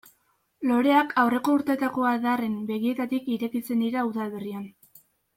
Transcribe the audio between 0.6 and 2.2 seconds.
Loreak aurreko urtetako